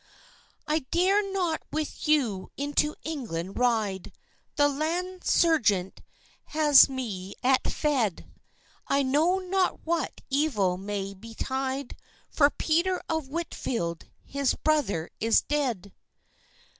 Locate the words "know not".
9.03-9.85